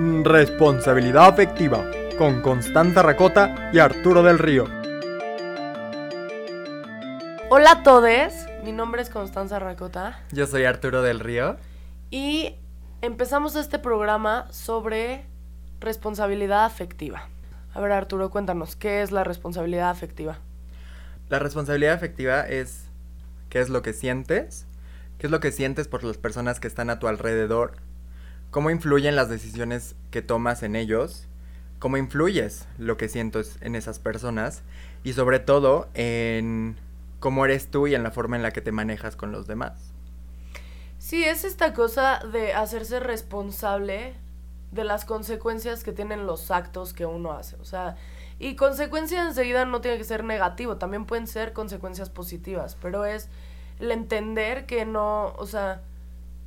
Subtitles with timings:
[0.00, 1.84] Responsabilidad afectiva
[2.18, 4.66] con Constanza Racota y Arturo del Río.
[7.50, 8.32] Hola a todos,
[8.62, 11.56] mi nombre es Constanza Racota Yo soy Arturo del Río.
[12.10, 12.54] y
[13.02, 15.26] empezamos este programa sobre
[15.80, 17.28] responsabilidad afectiva.
[17.74, 20.38] A ver Arturo, cuéntanos, ¿qué es la responsabilidad afectiva?
[21.28, 22.84] La responsabilidad afectiva es
[23.48, 24.68] qué es lo que sientes,
[25.18, 27.72] qué es lo que sientes por las personas que están a tu alrededor,
[28.50, 31.26] cómo influyen las decisiones que tomas en ellos,
[31.78, 34.62] cómo influyes lo que sientes en esas personas
[35.04, 36.76] y sobre todo en
[37.20, 39.92] cómo eres tú y en la forma en la que te manejas con los demás.
[40.98, 44.14] Sí, es esta cosa de hacerse responsable
[44.72, 47.56] de las consecuencias que tienen los actos que uno hace.
[47.56, 47.96] O sea,
[48.38, 53.28] y consecuencias enseguida no tiene que ser negativo, también pueden ser consecuencias positivas, pero es
[53.78, 55.82] el entender que no, o sea,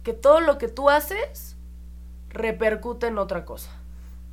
[0.04, 1.56] que todo lo que tú haces
[2.32, 3.72] repercute en otra cosa.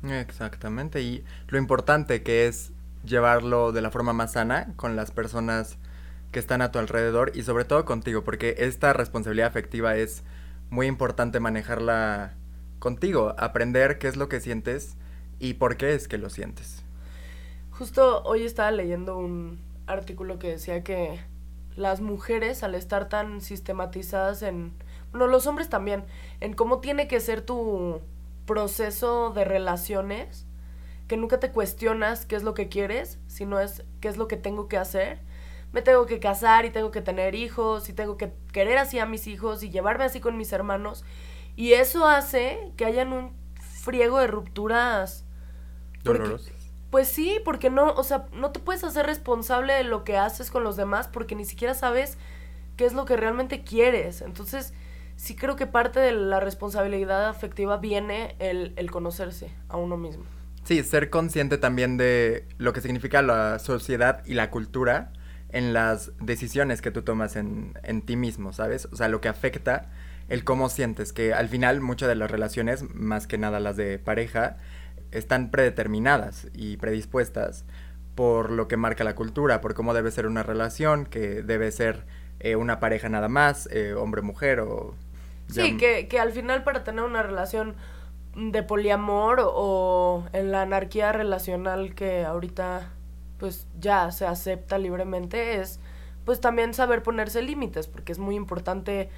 [0.03, 2.71] Exactamente, y lo importante que es
[3.03, 5.77] llevarlo de la forma más sana con las personas
[6.31, 10.23] que están a tu alrededor y sobre todo contigo, porque esta responsabilidad afectiva es
[10.69, 12.33] muy importante manejarla
[12.79, 14.95] contigo, aprender qué es lo que sientes
[15.39, 16.83] y por qué es que lo sientes.
[17.71, 21.19] Justo hoy estaba leyendo un artículo que decía que
[21.75, 24.73] las mujeres al estar tan sistematizadas en,
[25.11, 26.05] bueno, los hombres también,
[26.39, 28.01] en cómo tiene que ser tu
[28.45, 30.45] proceso de relaciones,
[31.07, 34.37] que nunca te cuestionas qué es lo que quieres, sino es qué es lo que
[34.37, 35.19] tengo que hacer.
[35.71, 39.05] Me tengo que casar y tengo que tener hijos y tengo que querer así a
[39.05, 41.03] mis hijos y llevarme así con mis hermanos.
[41.55, 45.25] Y eso hace que hayan un friego de rupturas.
[46.03, 46.51] porque- Dolorosos.
[46.91, 50.49] pues sí, porque no, o sea, no te puedes hacer responsable de lo que haces
[50.49, 52.17] con los demás porque ni siquiera sabes
[52.77, 54.21] qué es lo que realmente quieres.
[54.21, 54.73] Entonces,
[55.19, 60.23] sí creo que parte de la responsabilidad afectiva viene el, el conocerse a uno mismo.
[60.63, 65.11] Sí, ser consciente también de lo que significa la sociedad y la cultura
[65.49, 68.87] en las decisiones que tú tomas en, en ti mismo, ¿sabes?
[68.91, 69.89] O sea, lo que afecta
[70.29, 73.99] el cómo sientes, que al final muchas de las relaciones, más que nada las de
[73.99, 74.57] pareja,
[75.11, 77.65] están predeterminadas y predispuestas
[78.15, 82.05] por lo que marca la cultura, por cómo debe ser una relación, que debe ser
[82.39, 84.95] eh, una pareja nada más, eh, hombre-mujer o...
[85.49, 87.75] Sí, ya- que, que al final para tener una relación
[88.35, 92.89] de poliamor o, en la anarquía relacional que ahorita
[93.39, 95.79] pues ya se acepta libremente es
[96.25, 99.09] pues también saber ponerse límites porque es muy importante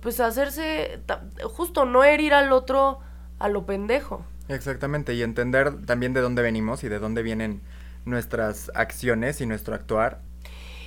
[0.00, 1.00] pues hacerse
[1.44, 3.00] justo no herir al otro
[3.38, 4.24] a lo pendejo.
[4.48, 7.62] Exactamente, y entender también de dónde venimos y de dónde vienen
[8.04, 10.20] nuestras acciones y nuestro actuar.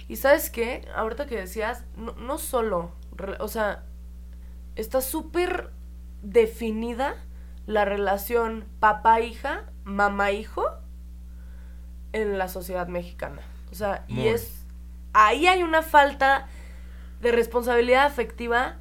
[0.07, 3.83] Y sabes qué, ahorita que decías, no, no solo, re- o sea,
[4.77, 5.71] está súper
[6.21, 7.15] definida
[7.65, 10.63] la relación papá-hija, mamá-hijo
[12.13, 13.41] en la sociedad mexicana.
[13.71, 14.65] O sea, y es,
[15.13, 16.47] ahí hay una falta
[17.19, 18.79] de responsabilidad afectiva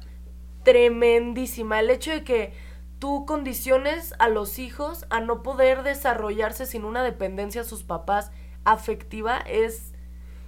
[0.63, 1.79] tremendísima.
[1.79, 2.53] El hecho de que
[2.99, 8.31] tú condiciones a los hijos a no poder desarrollarse sin una dependencia a sus papás
[8.63, 9.86] afectiva es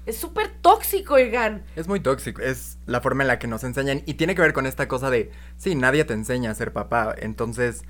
[0.09, 1.63] es súper tóxico, oigan.
[1.75, 4.53] Es muy tóxico, es la forma en la que nos enseñan y tiene que ver
[4.53, 7.83] con esta cosa de, sí, nadie te enseña a ser papá, entonces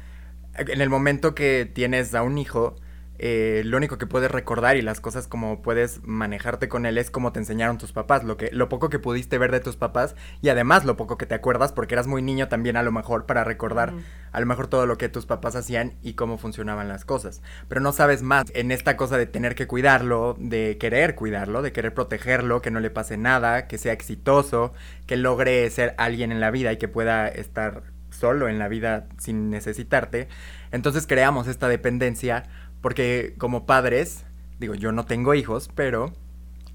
[0.55, 2.75] en el momento que tienes a un hijo,
[3.21, 7.11] eh, lo único que puedes recordar y las cosas como puedes manejarte con él es
[7.11, 10.15] como te enseñaron tus papás, lo que lo poco que pudiste ver de tus papás
[10.41, 13.25] y además lo poco que te acuerdas porque eras muy niño también a lo mejor
[13.25, 13.93] para recordar
[14.31, 17.41] a lo mejor todo lo que tus papás hacían y cómo funcionaban las cosas.
[17.67, 21.73] Pero no sabes más en esta cosa de tener que cuidarlo, de querer cuidarlo, de
[21.73, 24.73] querer protegerlo, que no le pase nada, que sea exitoso,
[25.07, 29.07] que logre ser alguien en la vida y que pueda estar solo en la vida
[29.17, 30.27] sin necesitarte.
[30.71, 32.43] Entonces creamos esta dependencia
[32.81, 34.25] porque como padres,
[34.59, 36.13] digo, yo no tengo hijos, pero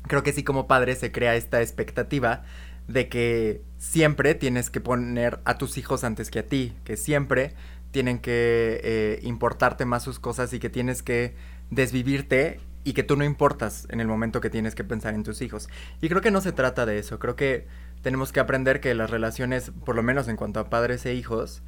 [0.02, 2.44] creo que sí como padres se crea esta expectativa
[2.88, 7.54] de que siempre tienes que poner a tus hijos antes que a ti, que siempre
[7.90, 11.34] tienen que eh, importarte más sus cosas y que tienes que
[11.70, 15.40] desvivirte y que tú no importas en el momento que tienes que pensar en tus
[15.40, 15.68] hijos.
[16.02, 17.66] Y creo que no se trata de eso, creo que
[18.02, 21.62] tenemos que aprender que las relaciones, por lo menos en cuanto a padres e hijos,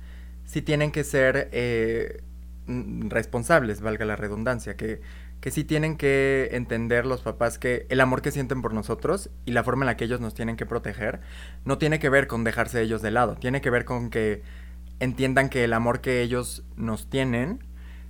[0.45, 2.23] sí tienen que ser eh,
[2.67, 5.01] responsables, valga la redundancia, que,
[5.41, 9.53] que sí tienen que entender los papás que el amor que sienten por nosotros y
[9.53, 11.21] la forma en la que ellos nos tienen que proteger
[11.65, 14.43] no tiene que ver con dejarse ellos de lado, tiene que ver con que
[14.99, 17.63] entiendan que el amor que ellos nos tienen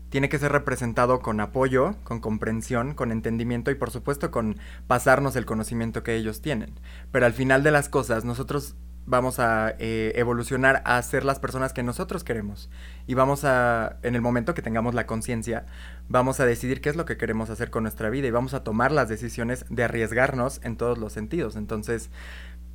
[0.08, 4.56] tiene que ser representado con apoyo, con comprensión, con entendimiento y por supuesto con
[4.86, 6.78] pasarnos el conocimiento que ellos tienen.
[7.10, 11.72] Pero al final de las cosas nosotros vamos a eh, evolucionar a ser las personas
[11.72, 12.70] que nosotros queremos.
[13.06, 15.66] Y vamos a, en el momento que tengamos la conciencia,
[16.08, 18.64] vamos a decidir qué es lo que queremos hacer con nuestra vida y vamos a
[18.64, 21.56] tomar las decisiones de arriesgarnos en todos los sentidos.
[21.56, 22.10] Entonces,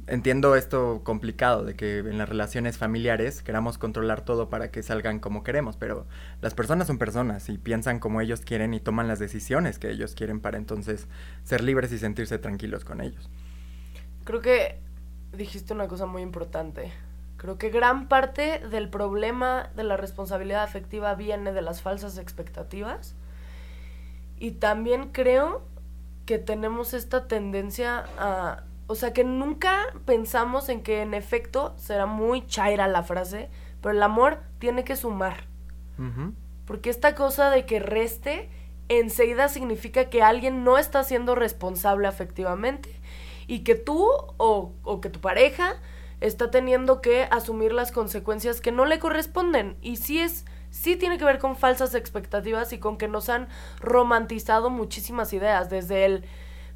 [0.08, 5.20] entiendo esto complicado de que en las relaciones familiares queramos controlar todo para que salgan
[5.20, 6.08] como queremos, pero
[6.42, 10.16] las personas son personas y piensan como ellos quieren y toman las decisiones que ellos
[10.16, 11.08] quieren para entonces
[11.44, 13.30] ser libres y sentirse tranquilos con ellos.
[14.24, 14.80] Creo que
[15.34, 16.92] dijiste una cosa muy importante.
[17.42, 23.16] Creo que gran parte del problema de la responsabilidad afectiva viene de las falsas expectativas.
[24.38, 25.64] Y también creo
[26.28, 28.66] que tenemos esta tendencia a...
[28.86, 33.50] O sea, que nunca pensamos en que en efecto será muy chaira la frase,
[33.82, 35.48] pero el amor tiene que sumar.
[36.68, 38.52] Porque esta cosa de que reste
[38.88, 43.02] enseguida significa que alguien no está siendo responsable afectivamente
[43.48, 44.06] y que tú
[44.38, 45.82] o, o que tu pareja
[46.22, 49.76] está teniendo que asumir las consecuencias que no le corresponden.
[49.82, 53.50] Y sí es, sí tiene que ver con falsas expectativas y con que nos han
[53.80, 55.70] romantizado muchísimas ideas.
[55.70, 56.26] Desde el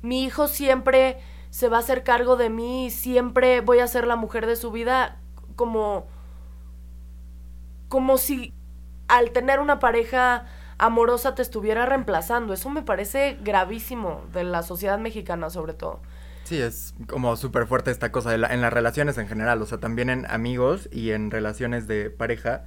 [0.01, 1.19] mi hijo siempre
[1.49, 4.55] se va a hacer cargo de mí y siempre voy a ser la mujer de
[4.55, 5.17] su vida,
[5.55, 6.07] como.
[7.87, 8.53] como si
[9.07, 10.45] al tener una pareja
[10.79, 12.53] amorosa te estuviera reemplazando.
[12.53, 16.01] Eso me parece gravísimo de la sociedad mexicana sobre todo.
[16.45, 20.11] Sí, es como súper fuerte esta cosa en las relaciones en general, o sea, también
[20.11, 22.65] en amigos y en relaciones de pareja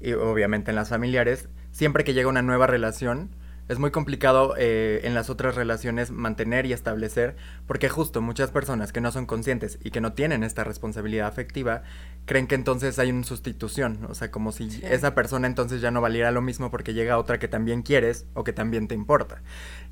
[0.00, 3.36] y obviamente en las familiares, siempre que llega una nueva relación,
[3.68, 7.36] es muy complicado eh, en las otras relaciones mantener y establecer,
[7.66, 11.82] porque justo muchas personas que no son conscientes y que no tienen esta responsabilidad afectiva,
[12.24, 16.00] creen que entonces hay una sustitución, o sea, como si esa persona entonces ya no
[16.00, 19.42] valiera lo mismo porque llega otra que también quieres o que también te importa.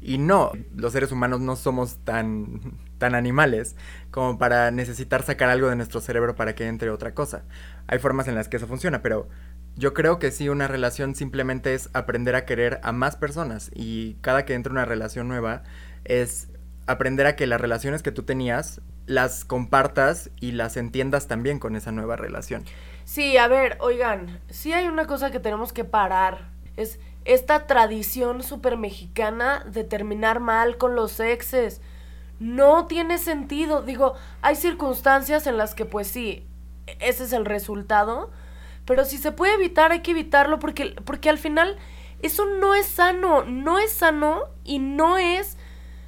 [0.00, 3.76] Y no, los seres humanos no somos tan, tan animales
[4.10, 7.44] como para necesitar sacar algo de nuestro cerebro para que entre otra cosa.
[7.86, 9.28] Hay formas en las que eso funciona, pero
[9.76, 14.14] yo creo que sí, una relación simplemente es aprender a querer a más personas y
[14.22, 15.64] cada que entra una relación nueva
[16.04, 16.48] es
[16.86, 21.76] aprender a que las relaciones que tú tenías las compartas y las entiendas también con
[21.76, 22.64] esa nueva relación.
[23.04, 26.48] Sí, a ver, oigan, sí hay una cosa que tenemos que parar.
[26.76, 31.80] Es esta tradición súper mexicana de terminar mal con los exes.
[32.40, 33.82] No tiene sentido.
[33.82, 36.46] Digo, hay circunstancias en las que pues sí,
[36.98, 38.30] ese es el resultado
[38.86, 41.76] pero si se puede evitar, hay que evitarlo porque, porque al final
[42.22, 45.58] eso no es sano, no es sano y no es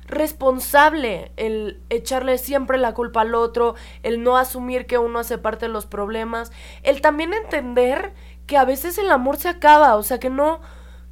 [0.06, 5.66] responsable el echarle siempre la culpa al otro, el no asumir que uno hace parte
[5.66, 6.50] de los problemas,
[6.82, 8.14] el también entender
[8.46, 10.60] que a veces el amor se acaba, o sea que no,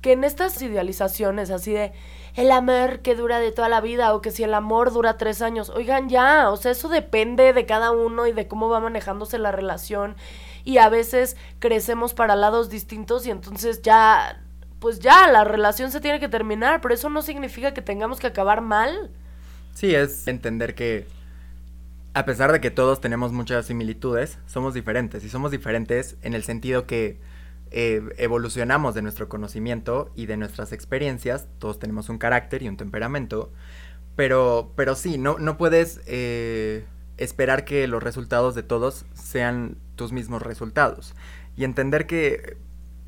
[0.00, 1.92] que en estas idealizaciones así de
[2.36, 5.40] el amor que dura de toda la vida o que si el amor dura tres
[5.40, 9.38] años, oigan ya, o sea, eso depende de cada uno y de cómo va manejándose
[9.38, 10.16] la relación
[10.62, 14.42] y a veces crecemos para lados distintos y entonces ya,
[14.80, 18.26] pues ya, la relación se tiene que terminar, pero eso no significa que tengamos que
[18.26, 19.10] acabar mal.
[19.74, 21.06] Sí, es entender que
[22.12, 26.44] a pesar de que todos tenemos muchas similitudes, somos diferentes y somos diferentes en el
[26.44, 27.18] sentido que
[27.70, 32.76] eh, evolucionamos de nuestro conocimiento y de nuestras experiencias, todos tenemos un carácter y un
[32.76, 33.52] temperamento,
[34.14, 36.84] pero, pero sí, no, no puedes eh,
[37.16, 41.14] esperar que los resultados de todos sean tus mismos resultados.
[41.56, 42.56] Y entender que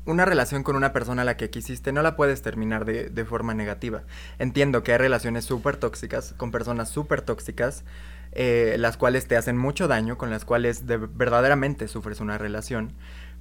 [0.05, 3.25] una relación con una persona a la que quisiste no la puedes terminar de, de
[3.25, 4.03] forma negativa.
[4.39, 7.83] Entiendo que hay relaciones súper tóxicas, con personas súper tóxicas,
[8.31, 12.93] eh, las cuales te hacen mucho daño, con las cuales de, verdaderamente sufres una relación,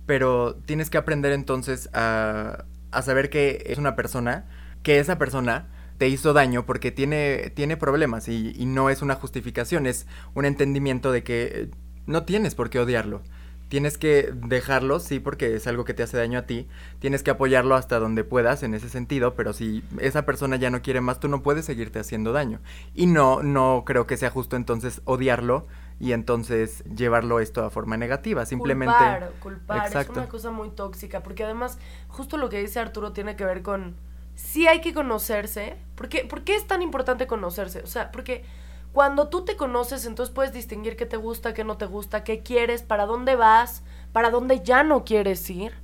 [0.09, 4.47] pero tienes que aprender entonces a, a saber que es una persona,
[4.83, 9.17] que esa persona te hizo daño porque tiene, tiene problemas y, y no es una
[9.17, 11.69] justificación, es un entendimiento de que
[12.07, 13.23] no tienes por qué odiarlo
[13.69, 16.67] tienes que dejarlo, sí, porque es algo que te hace daño a ti.
[17.00, 20.83] Tienes que apoyarlo hasta donde puedas en ese sentido, pero si esa persona ya no
[20.83, 22.61] quiere más, tú no puedes seguirte haciendo daño.
[22.95, 25.67] Y no, no creo que sea justo entonces odiarlo
[26.00, 28.47] y entonces llevarlo esto a forma negativa.
[28.47, 28.95] Simplemente.
[28.95, 29.97] Culpar, culpar.
[29.97, 31.78] Es una cosa muy tóxica, porque además,
[32.09, 33.97] justo lo que dice Arturo tiene que ver con.
[34.35, 35.76] Sí hay que conocerse.
[35.97, 37.83] ¿Por qué, ¿Por qué es tan importante conocerse?
[37.83, 38.45] O sea, porque
[38.93, 42.43] cuando tú te conoces, entonces puedes distinguir qué te gusta, qué no te gusta, qué
[42.43, 45.75] quieres, para dónde vas, para dónde ya no quieres ir.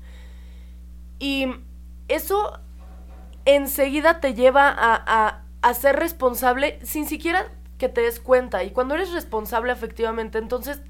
[1.18, 1.46] Y
[2.08, 2.60] eso
[3.44, 7.46] enseguida te lleva a, a, ser responsable sin siquiera
[7.78, 8.64] que te des cuenta.
[8.64, 10.80] Y cuando eres responsable efectivamente, entonces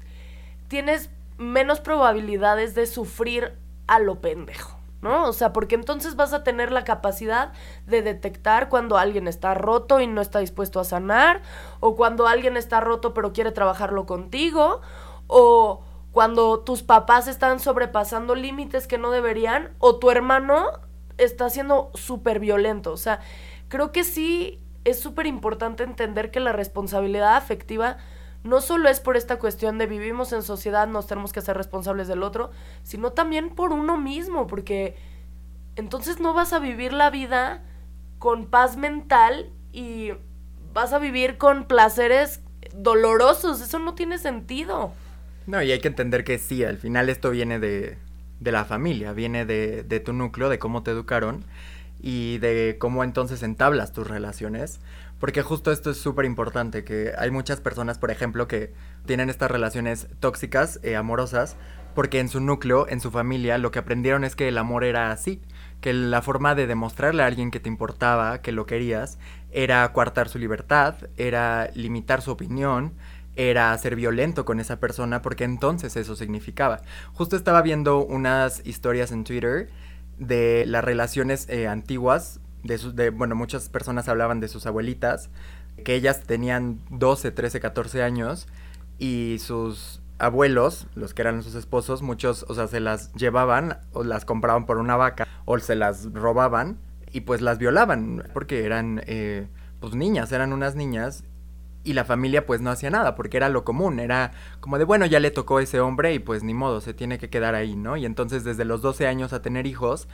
[0.67, 4.77] tienes menos probabilidades de sufrir a lo pendejo.
[5.01, 5.25] ¿no?
[5.25, 7.53] O sea, porque entonces vas a tener la capacidad
[7.85, 11.43] de detectar cuando alguien está roto y no está dispuesto a sanar,
[11.79, 14.81] o cuando alguien está roto pero quiere trabajarlo contigo,
[15.27, 15.83] o,
[16.15, 20.67] cuando tus papás están sobrepasando límites que no deberían o tu hermano
[21.17, 22.93] está siendo súper violento.
[22.93, 23.19] O sea,
[23.67, 27.97] creo que sí es súper importante entender que la responsabilidad afectiva
[28.43, 32.07] no solo es por esta cuestión de vivimos en sociedad, nos tenemos que ser responsables
[32.07, 32.51] del otro,
[32.83, 34.95] sino también por uno mismo, porque
[35.75, 37.63] entonces no vas a vivir la vida
[38.19, 40.11] con paz mental y
[40.73, 42.41] vas a vivir con placeres
[42.75, 44.93] dolorosos, eso no tiene sentido.
[45.47, 47.97] No, y hay que entender que sí, al final esto viene de,
[48.39, 51.43] de la familia, viene de, de tu núcleo, de cómo te educaron
[52.01, 54.79] y de cómo entonces entablas tus relaciones.
[55.19, 58.73] Porque justo esto es súper importante, que hay muchas personas, por ejemplo, que
[59.05, 61.55] tienen estas relaciones tóxicas, eh, amorosas,
[61.93, 65.11] porque en su núcleo, en su familia, lo que aprendieron es que el amor era
[65.11, 65.41] así,
[65.79, 69.17] que la forma de demostrarle a alguien que te importaba, que lo querías,
[69.51, 72.93] era coartar su libertad, era limitar su opinión,
[73.37, 76.81] era ser violento con esa persona, porque entonces eso significaba.
[77.13, 79.69] Justo estaba viendo unas historias en Twitter
[80.17, 85.29] de las relaciones eh, antiguas, de, de, bueno, muchas personas hablaban de sus abuelitas,
[85.83, 88.47] que ellas tenían 12, 13, 14 años
[88.97, 94.03] y sus abuelos, los que eran sus esposos, muchos, o sea, se las llevaban o
[94.03, 96.77] las compraban por una vaca o se las robaban
[97.11, 99.47] y pues las violaban porque eran eh,
[99.79, 101.23] pues niñas, eran unas niñas
[101.85, 105.05] y la familia pues no hacía nada porque era lo común, era como de bueno
[105.05, 107.95] ya le tocó ese hombre y pues ni modo, se tiene que quedar ahí, ¿no?
[107.95, 110.07] Y entonces desde los 12 años a tener hijos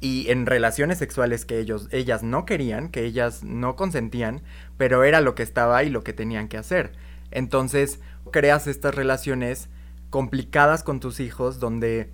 [0.00, 4.42] y en relaciones sexuales que ellos ellas no querían, que ellas no consentían,
[4.76, 6.92] pero era lo que estaba y lo que tenían que hacer.
[7.30, 9.68] Entonces creas estas relaciones
[10.10, 12.12] complicadas con tus hijos donde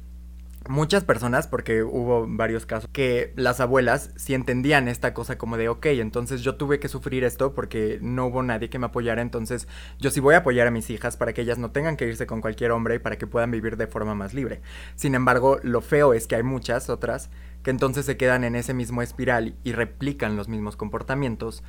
[0.68, 5.68] muchas personas, porque hubo varios casos, que las abuelas sí entendían esta cosa como de,
[5.68, 9.68] ok, entonces yo tuve que sufrir esto porque no hubo nadie que me apoyara, entonces
[9.98, 12.26] yo sí voy a apoyar a mis hijas para que ellas no tengan que irse
[12.26, 14.62] con cualquier hombre y para que puedan vivir de forma más libre.
[14.94, 17.30] Sin embargo, lo feo es que hay muchas otras
[17.64, 21.64] que entonces se quedan en ese mismo espiral y replican los mismos comportamientos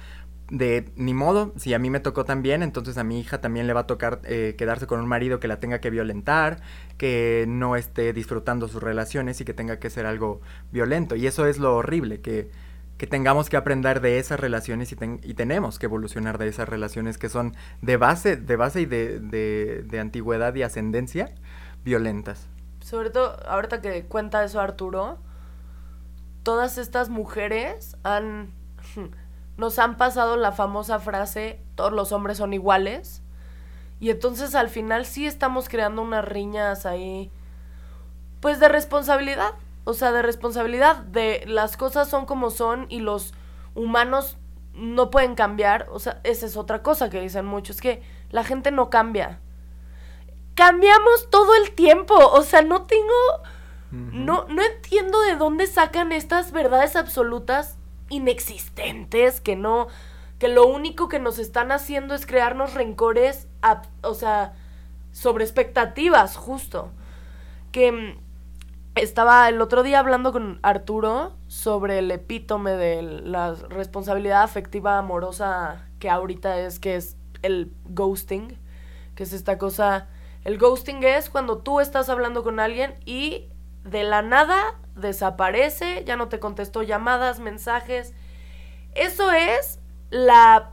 [0.49, 3.73] de ni modo, si a mí me tocó también, entonces a mi hija también le
[3.73, 6.61] va a tocar eh, quedarse con un marido que la tenga que violentar,
[6.97, 11.15] que no esté disfrutando sus relaciones y que tenga que ser algo violento.
[11.15, 12.51] Y eso es lo horrible, que,
[12.97, 16.69] que tengamos que aprender de esas relaciones y, ten, y, tenemos que evolucionar de esas
[16.69, 21.33] relaciones que son de base, de base y de, de, de antigüedad y ascendencia
[21.83, 22.47] violentas.
[22.81, 25.17] Sobre todo, ahorita que cuenta eso Arturo,
[26.43, 28.53] todas estas mujeres han
[29.57, 33.21] nos han pasado la famosa frase, todos los hombres son iguales.
[33.99, 37.31] Y entonces al final sí estamos creando unas riñas ahí,
[38.41, 39.53] pues de responsabilidad.
[39.85, 43.33] O sea, de responsabilidad, de las cosas son como son y los
[43.75, 44.37] humanos
[44.73, 45.87] no pueden cambiar.
[45.91, 49.39] O sea, esa es otra cosa que dicen muchos, es que la gente no cambia.
[50.55, 52.15] Cambiamos todo el tiempo.
[52.15, 53.13] O sea, no tengo...
[53.91, 57.77] No, no entiendo de dónde sacan estas verdades absolutas
[58.09, 59.87] inexistentes, que no,
[60.39, 63.47] que lo único que nos están haciendo es crearnos rencores,
[64.01, 64.53] o sea,
[65.11, 66.91] sobre expectativas, justo.
[67.71, 68.19] Que mm,
[68.95, 75.85] estaba el otro día hablando con Arturo sobre el epítome de la responsabilidad afectiva amorosa
[75.99, 78.57] que ahorita es, que es el ghosting,
[79.15, 80.07] que es esta cosa...
[80.43, 83.49] El ghosting es cuando tú estás hablando con alguien y
[83.83, 88.13] de la nada desaparece, ya no te contestó llamadas, mensajes.
[88.93, 90.71] Eso es la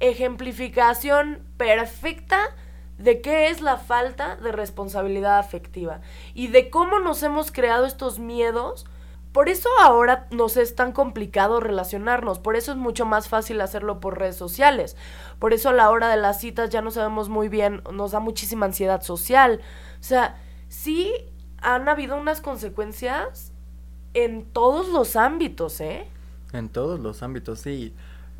[0.00, 2.40] ejemplificación perfecta
[2.98, 6.00] de qué es la falta de responsabilidad afectiva
[6.34, 8.86] y de cómo nos hemos creado estos miedos.
[9.32, 14.00] Por eso ahora nos es tan complicado relacionarnos, por eso es mucho más fácil hacerlo
[14.00, 14.96] por redes sociales,
[15.38, 18.18] por eso a la hora de las citas ya no sabemos muy bien, nos da
[18.18, 19.60] muchísima ansiedad social.
[20.00, 20.36] O sea,
[20.68, 21.12] sí
[21.62, 23.49] han habido unas consecuencias
[24.14, 26.06] en todos los ámbitos, ¿eh?
[26.52, 27.94] En todos los ámbitos, sí.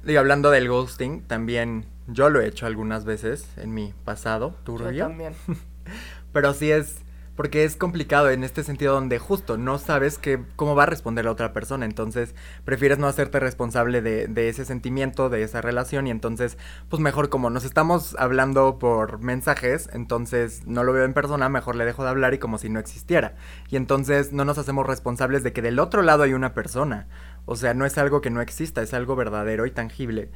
[0.07, 4.91] Y hablando del ghosting, también yo lo he hecho algunas veces en mi pasado turbio.
[4.91, 5.35] Yo también.
[6.33, 7.01] Pero sí es
[7.41, 11.25] porque es complicado en este sentido donde justo no sabes que, cómo va a responder
[11.25, 12.35] la otra persona, entonces
[12.67, 16.59] prefieres no hacerte responsable de, de, ese sentimiento, de esa relación y entonces
[16.91, 21.77] pues mejor como nos estamos hablando por mensajes, entonces no lo veo en persona, mejor
[21.77, 23.37] le dejo de hablar y como si no existiera.
[23.71, 27.09] Y entonces no nos hacemos responsables de que del otro lado hay una persona.
[27.47, 30.29] O sea, no es algo que no exista, es algo verdadero y tangible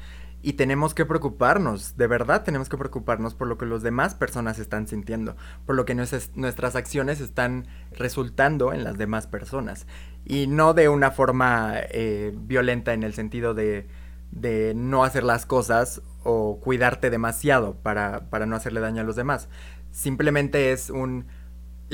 [0.45, 4.59] y tenemos que preocuparnos, de verdad tenemos que preocuparnos por lo que los demás personas
[4.59, 9.87] están sintiendo, por lo que nuestras, acciones están resultando en las demás personas.
[10.27, 13.89] Y no de una forma eh, violenta en el sentido de,
[14.33, 19.17] de, no hacer las cosas o cuidarte demasiado para, para no hacerle daño a los
[19.17, 19.49] demás.
[19.93, 21.25] Simplemente es un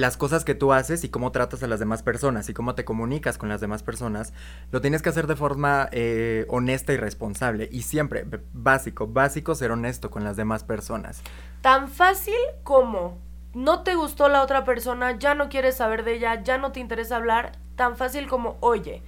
[0.00, 2.84] las cosas que tú haces y cómo tratas a las demás personas y cómo te
[2.84, 4.32] comunicas con las demás personas,
[4.72, 7.68] lo tienes que hacer de forma eh, honesta y responsable.
[7.70, 11.22] Y siempre, básico, básico ser honesto con las demás personas.
[11.60, 13.18] Tan fácil como
[13.52, 16.80] no te gustó la otra persona, ya no quieres saber de ella, ya no te
[16.80, 19.02] interesa hablar, tan fácil como, oye,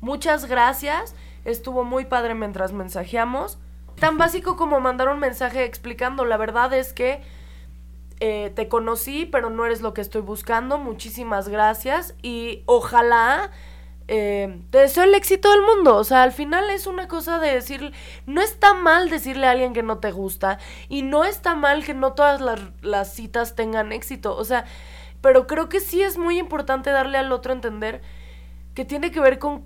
[0.00, 3.58] muchas gracias, estuvo muy padre mientras mensajeamos.
[3.98, 7.22] Tan básico como mandar un mensaje explicando, la verdad es que
[8.20, 10.78] eh, te conocí, pero no eres lo que estoy buscando.
[10.78, 13.50] Muchísimas gracias y ojalá
[14.08, 15.96] eh, te deseo el éxito del mundo.
[15.96, 17.92] O sea, al final es una cosa de decir,
[18.26, 20.58] no está mal decirle a alguien que no te gusta
[20.88, 24.36] y no está mal que no todas las, las citas tengan éxito.
[24.36, 24.64] O sea,
[25.20, 28.00] pero creo que sí es muy importante darle al otro a entender
[28.74, 29.64] que tiene que ver con,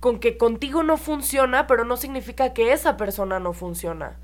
[0.00, 4.16] con que contigo no funciona, pero no significa que esa persona no funciona.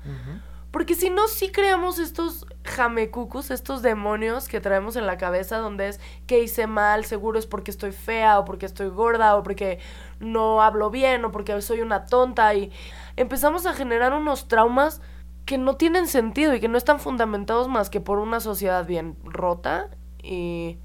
[0.71, 5.89] Porque si no, sí creamos estos jamecucus, estos demonios que traemos en la cabeza donde
[5.89, 9.79] es que hice mal, seguro es porque estoy fea o porque estoy gorda o porque
[10.21, 12.71] no hablo bien o porque soy una tonta y
[13.17, 15.01] empezamos a generar unos traumas
[15.45, 19.17] que no tienen sentido y que no están fundamentados más que por una sociedad bien
[19.23, 19.89] rota
[20.23, 20.77] y,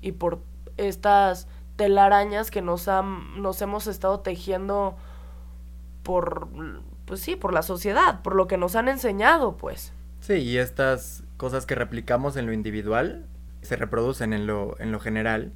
[0.00, 0.40] y por
[0.76, 4.96] estas telarañas que nos, han, nos hemos estado tejiendo
[6.02, 6.48] por
[7.08, 9.92] pues sí, por la sociedad, por lo que nos han enseñado, pues.
[10.20, 13.26] Sí, y estas cosas que replicamos en lo individual
[13.62, 15.52] se reproducen en lo, en lo general,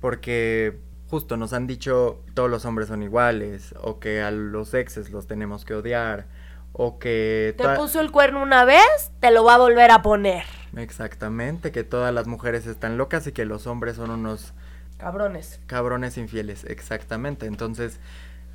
[0.00, 5.10] porque justo nos han dicho todos los hombres son iguales, o que a los exes
[5.10, 6.26] los tenemos que odiar,
[6.72, 7.54] o que...
[7.56, 10.44] Te puso el cuerno una vez, te lo va a volver a poner.
[10.76, 14.52] Exactamente, que todas las mujeres están locas y que los hombres son unos...
[14.98, 15.58] Cabrones.
[15.66, 17.46] Cabrones infieles, exactamente.
[17.46, 17.98] Entonces,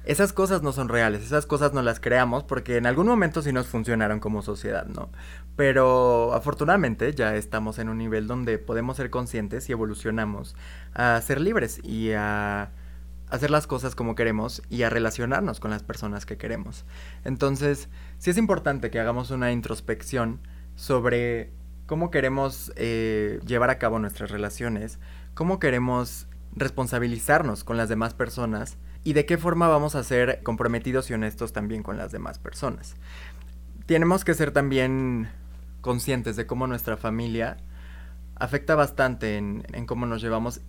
[0.07, 3.51] esas cosas no son reales, esas cosas no las creamos porque en algún momento sí
[3.51, 5.09] nos funcionaron como sociedad, ¿no?
[5.57, 10.55] Pero afortunadamente ya estamos en un nivel donde podemos ser conscientes y evolucionamos
[10.93, 12.71] a ser libres y a
[13.29, 16.85] hacer las cosas como queremos y a relacionarnos con las personas que queremos.
[17.25, 20.39] Entonces, sí es importante que hagamos una introspección
[20.75, 21.51] sobre
[21.86, 24.99] cómo queremos eh, llevar a cabo nuestras relaciones,
[25.34, 28.77] cómo queremos responsabilizarnos con las demás personas
[29.08, 32.98] y de qué forma vamos a ser comprometidos y honestos también con las demás personas.
[33.86, 35.30] Tenemos que ser también
[35.80, 37.56] conscientes de cómo nuestra familia
[38.36, 40.60] afecta bastante en, cómo nos llevamos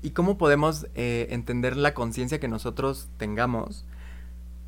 [0.00, 3.84] y cómo podemos eh, entender la conciencia que nosotros tengamos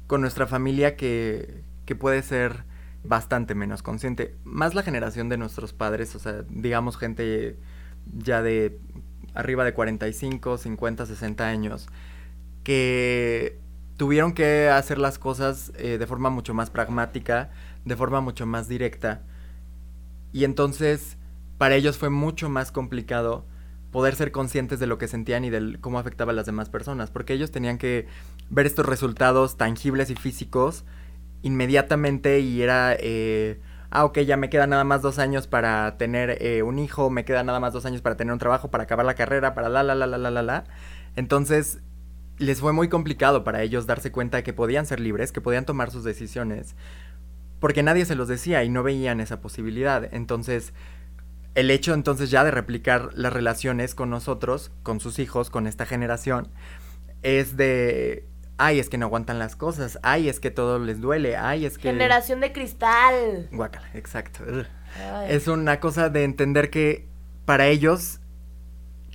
[0.09, 2.65] con nuestra familia que, que puede ser
[3.05, 4.35] bastante menos consciente.
[4.43, 7.61] Más la generación de nuestros padres, o sea, digamos gente
[8.13, 8.81] ya de
[9.35, 11.87] arriba de 45, 50, 60 años,
[12.63, 13.59] que
[13.97, 17.51] tuvieron que hacer las cosas eh, de forma mucho más pragmática,
[17.85, 19.23] de forma mucho más directa.
[20.33, 21.19] Y entonces
[21.61, 23.45] para ellos fue mucho más complicado
[23.91, 27.11] poder ser conscientes de lo que sentían y de cómo afectaba a las demás personas,
[27.11, 28.07] porque ellos tenían que
[28.49, 30.85] ver estos resultados tangibles y físicos
[31.43, 36.39] inmediatamente y era, eh, ah, ok, ya me queda nada más dos años para tener
[36.41, 39.05] eh, un hijo, me queda nada más dos años para tener un trabajo, para acabar
[39.05, 40.65] la carrera, para la, la, la, la, la, la, la.
[41.15, 41.81] Entonces
[42.41, 45.67] les fue muy complicado para ellos darse cuenta de que podían ser libres, que podían
[45.67, 46.75] tomar sus decisiones,
[47.61, 50.13] porque nadie se los decía y no veían esa posibilidad.
[50.13, 50.73] Entonces,
[51.55, 55.85] el hecho entonces ya de replicar las relaciones con nosotros, con sus hijos, con esta
[55.85, 56.49] generación,
[57.23, 58.25] es de,
[58.57, 61.77] ay, es que no aguantan las cosas, ay, es que todo les duele, ay, es
[61.77, 61.91] que...
[61.91, 63.49] Generación de cristal.
[63.53, 64.45] Guácala, exacto.
[65.29, 67.07] Es una cosa de entender que
[67.45, 68.21] para ellos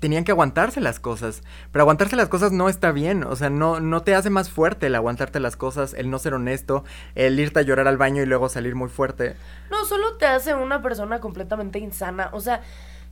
[0.05, 1.41] tenían que aguantarse las cosas.
[1.71, 3.23] Pero aguantarse las cosas no está bien.
[3.23, 6.35] O sea, no, no te hace más fuerte el aguantarte las cosas, el no ser
[6.35, 6.83] honesto,
[7.15, 9.35] el irte a llorar al baño y luego salir muy fuerte.
[9.71, 12.29] No, solo te hace una persona completamente insana.
[12.33, 12.61] O sea,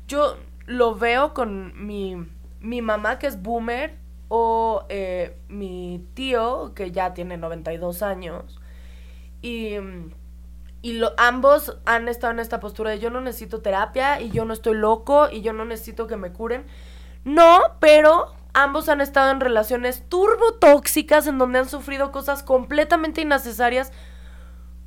[0.08, 2.28] yo lo veo con mi,
[2.60, 8.62] mi mamá que es boomer o eh, mi tío que ya tiene 92 años.
[9.42, 9.78] Y
[10.84, 14.44] y lo, ambos han estado en esta postura de yo no necesito terapia y yo
[14.44, 16.66] no estoy loco y yo no necesito que me curen.
[17.24, 23.94] No, pero ambos han estado en relaciones turbotóxicas en donde han sufrido cosas completamente innecesarias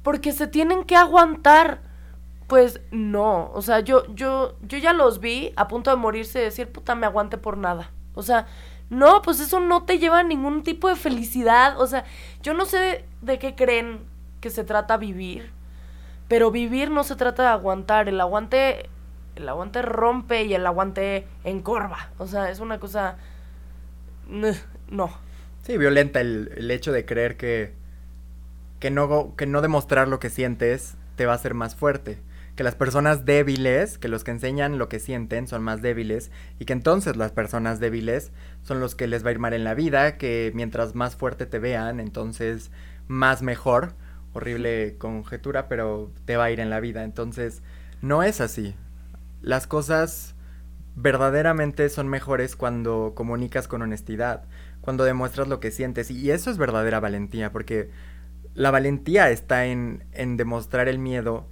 [0.03, 1.81] porque se tienen que aguantar.
[2.47, 6.45] Pues no, o sea, yo, yo, yo ya los vi a punto de morirse y
[6.45, 7.91] decir, puta, me aguante por nada.
[8.15, 8.47] O sea,
[8.91, 11.81] no, pues eso no te lleva a ningún tipo de felicidad.
[11.81, 12.05] O sea,
[12.43, 14.05] yo no sé de qué creen
[14.43, 15.57] que se trata vivir.
[16.29, 18.89] Pero vivir no se trata de aguantar, el aguante
[19.37, 22.11] el aguante rompe y el aguante encorva.
[22.19, 23.17] O sea, es una cosa
[24.91, 25.11] no.
[25.63, 27.75] Sí, violenta el, el hecho de creer que
[28.81, 32.19] que no que no demostrar lo que sientes te va a hacer más fuerte,
[32.57, 36.67] que las personas débiles, que los que enseñan lo que sienten son más débiles y
[36.67, 39.75] que entonces las personas débiles son los que les va a ir mal en la
[39.75, 42.71] vida, que mientras más fuerte te vean, entonces
[43.09, 43.95] más mejor.
[44.37, 47.05] Horrible conjetura, pero te va a ir en la vida.
[47.05, 47.63] Entonces,
[48.03, 48.75] no es así.
[49.41, 50.35] Las cosas
[50.95, 54.45] verdaderamente son mejores cuando comunicas con honestidad,
[54.83, 56.11] cuando demuestras lo que sientes.
[56.11, 57.91] Y eso es verdadera valentía, porque
[58.53, 61.49] la valentía está en, en demostrar el miedo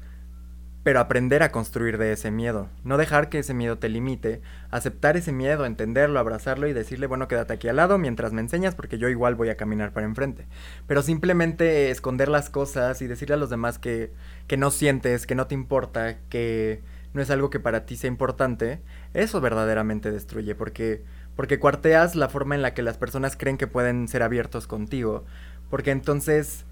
[0.84, 5.16] pero aprender a construir de ese miedo, no dejar que ese miedo te limite, aceptar
[5.16, 8.98] ese miedo, entenderlo, abrazarlo y decirle, bueno, quédate aquí al lado mientras me enseñas porque
[8.98, 10.46] yo igual voy a caminar para enfrente.
[10.86, 14.12] Pero simplemente esconder las cosas y decirle a los demás que,
[14.46, 16.82] que no sientes, que no te importa, que
[17.14, 18.80] no es algo que para ti sea importante,
[19.14, 21.02] eso verdaderamente destruye porque
[21.34, 25.24] porque cuarteas la forma en la que las personas creen que pueden ser abiertos contigo,
[25.68, 26.64] porque entonces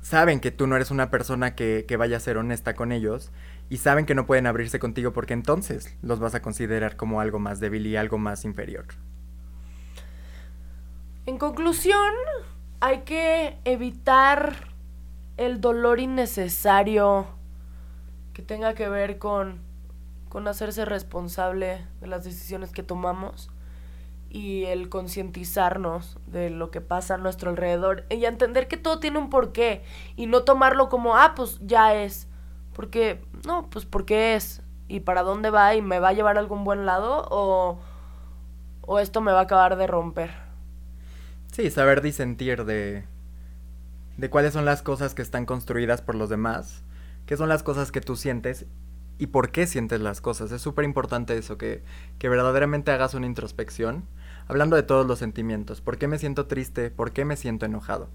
[0.00, 3.30] saben que tú no eres una persona que, vaya a ser honesta con ellos
[3.68, 7.38] y saben que no pueden abrirse contigo porque entonces los vas a considerar como algo
[7.38, 8.86] más débil y algo más inferior.
[11.26, 12.12] En conclusión,
[12.80, 14.68] hay que evitar
[15.36, 17.26] el dolor innecesario
[18.32, 19.60] que tenga que ver con,
[20.28, 23.50] con hacerse responsable de las decisiones que tomamos
[24.30, 29.18] y el concientizarnos de lo que pasa a nuestro alrededor y entender que todo tiene
[29.18, 29.82] un porqué
[30.16, 32.28] y no tomarlo como, ah, pues ya es.
[32.72, 36.40] Porque, no, pues porque es y para dónde va y me va a llevar a
[36.40, 37.80] algún buen lado o,
[38.82, 40.30] o esto me va a acabar de romper.
[41.52, 43.04] Sí, saber disentir de,
[44.16, 46.84] de cuáles son las cosas que están construidas por los demás,
[47.26, 48.66] qué son las cosas que tú sientes
[49.18, 50.52] y por qué sientes las cosas.
[50.52, 51.82] Es súper importante eso, que,
[52.18, 54.06] que verdaderamente hagas una introspección
[54.48, 55.80] hablando de todos los sentimientos.
[55.80, 56.90] ¿Por qué me siento triste?
[56.90, 58.08] ¿Por qué me siento enojado?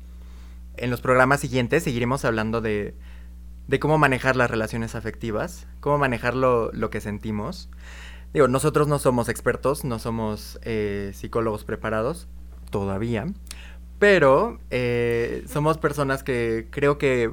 [0.77, 2.95] En los programas siguientes seguiremos hablando de,
[3.67, 7.69] de cómo manejar las relaciones afectivas, cómo manejar lo, que sentimos.
[8.33, 12.27] Digo, nosotros no somos expertos, no somos eh, psicólogos preparados,
[12.69, 13.25] todavía,
[13.97, 17.31] pero eh, somos personas que creo que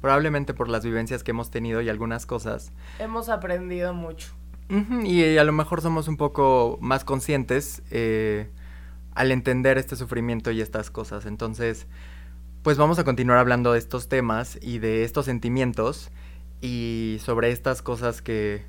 [0.00, 2.72] probablemente por las vivencias que hemos tenido y algunas cosas.
[2.98, 4.35] Hemos aprendido mucho
[4.68, 8.50] y a lo mejor somos un poco más conscientes eh,
[9.14, 11.26] al entender este sufrimiento y estas cosas.
[11.26, 11.86] Entonces,
[12.62, 16.10] pues vamos a continuar hablando de estos temas y de estos sentimientos
[16.60, 18.64] y sobre estas cosas que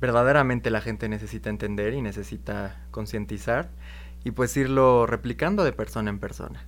[0.00, 3.70] verdaderamente la gente necesita entender y necesita concientizar
[4.24, 6.64] y pues irlo replicando de persona en persona.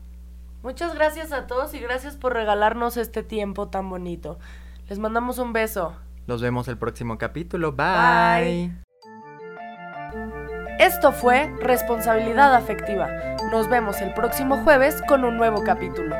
[0.62, 4.38] Muchas gracias a todos y gracias por regalarnos este tiempo tan bonito.
[4.88, 5.96] Les mandamos un beso.
[6.29, 7.73] Nos vemos el próximo capítulo.
[7.73, 8.71] Bye.
[10.79, 13.09] Esto fue Responsabilidad Afectiva.
[13.51, 16.14] Nos vemos el próximo jueves con un nuevo capítulo.